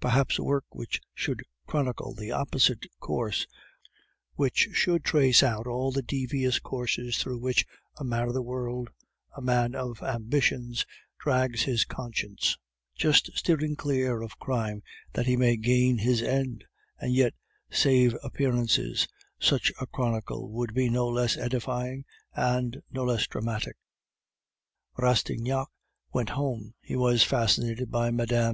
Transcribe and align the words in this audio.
Perhaps 0.00 0.38
a 0.38 0.44
work 0.44 0.66
which 0.74 1.00
should 1.14 1.40
chronicle 1.66 2.12
the 2.14 2.30
opposite 2.30 2.84
course, 3.00 3.46
which 4.34 4.68
should 4.74 5.02
trace 5.02 5.42
out 5.42 5.66
all 5.66 5.90
the 5.90 6.02
devious 6.02 6.58
courses 6.58 7.16
through 7.16 7.38
which 7.38 7.64
a 7.96 8.04
man 8.04 8.28
of 8.28 8.34
the 8.34 8.42
world, 8.42 8.90
a 9.34 9.40
man 9.40 9.74
of 9.74 10.02
ambitions, 10.02 10.84
drags 11.18 11.62
his 11.62 11.86
conscience, 11.86 12.58
just 12.94 13.30
steering 13.34 13.74
clear 13.74 14.20
of 14.20 14.38
crime 14.38 14.82
that 15.14 15.24
he 15.24 15.38
may 15.38 15.56
gain 15.56 15.96
his 15.96 16.20
end 16.20 16.64
and 16.98 17.14
yet 17.14 17.32
save 17.70 18.14
appearances, 18.22 19.08
such 19.40 19.72
a 19.80 19.86
chronicle 19.86 20.50
would 20.52 20.74
be 20.74 20.90
no 20.90 21.08
less 21.08 21.38
edifying 21.38 22.04
and 22.34 22.82
no 22.90 23.04
less 23.04 23.26
dramatic. 23.26 23.76
Rastignac 24.98 25.68
went 26.12 26.28
home. 26.28 26.74
He 26.82 26.94
was 26.94 27.22
fascinated 27.22 27.90
by 27.90 28.10
Mme. 28.10 28.50